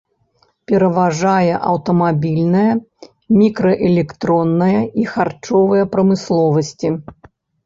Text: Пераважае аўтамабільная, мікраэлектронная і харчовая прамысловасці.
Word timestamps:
Пераважае 0.69 1.51
аўтамабільная, 1.71 2.71
мікраэлектронная 3.41 4.81
і 5.03 5.07
харчовая 5.13 5.85
прамысловасці. 5.95 6.87